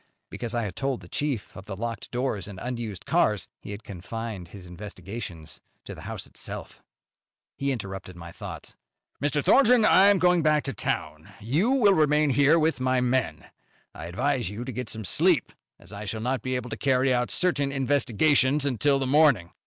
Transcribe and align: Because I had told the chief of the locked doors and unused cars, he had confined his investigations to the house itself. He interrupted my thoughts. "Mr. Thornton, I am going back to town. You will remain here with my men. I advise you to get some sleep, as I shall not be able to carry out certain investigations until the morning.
Because 0.31 0.55
I 0.55 0.63
had 0.63 0.75
told 0.75 0.99
the 1.01 1.07
chief 1.07 1.55
of 1.55 1.65
the 1.67 1.75
locked 1.75 2.09
doors 2.09 2.47
and 2.47 2.57
unused 2.59 3.05
cars, 3.05 3.47
he 3.59 3.69
had 3.69 3.83
confined 3.83 4.47
his 4.47 4.65
investigations 4.65 5.61
to 5.85 5.93
the 5.93 6.01
house 6.01 6.25
itself. 6.25 6.81
He 7.55 7.71
interrupted 7.71 8.15
my 8.15 8.31
thoughts. 8.31 8.75
"Mr. 9.21 9.43
Thornton, 9.43 9.85
I 9.85 10.07
am 10.07 10.17
going 10.17 10.41
back 10.41 10.63
to 10.63 10.73
town. 10.73 11.29
You 11.39 11.69
will 11.69 11.93
remain 11.93 12.31
here 12.31 12.57
with 12.57 12.81
my 12.81 12.99
men. 12.99 13.45
I 13.93 14.05
advise 14.07 14.49
you 14.49 14.65
to 14.65 14.71
get 14.71 14.89
some 14.89 15.05
sleep, 15.05 15.53
as 15.77 15.93
I 15.93 16.05
shall 16.05 16.19
not 16.21 16.41
be 16.41 16.55
able 16.55 16.71
to 16.71 16.77
carry 16.77 17.13
out 17.13 17.29
certain 17.29 17.71
investigations 17.71 18.65
until 18.65 18.97
the 18.97 19.05
morning. 19.05 19.51